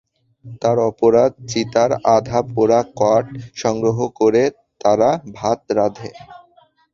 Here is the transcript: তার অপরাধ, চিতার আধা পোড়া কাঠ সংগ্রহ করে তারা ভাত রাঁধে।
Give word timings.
তার 0.61 0.77
অপরাধ, 0.89 1.31
চিতার 1.49 1.91
আধা 2.15 2.39
পোড়া 2.53 2.81
কাঠ 2.99 3.25
সংগ্রহ 3.55 3.97
করে 4.19 4.43
তারা 4.81 5.09
ভাত 5.37 5.59
রাঁধে। 5.77 6.09